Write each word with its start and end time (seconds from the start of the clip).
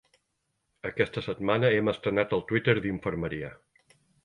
Aquesta 0.89 1.23
setmana 1.25 1.69
hem 1.75 1.93
estrenat 1.95 2.35
el 2.39 2.43
Twitter 2.53 2.77
d'Infermeria. 2.87 3.55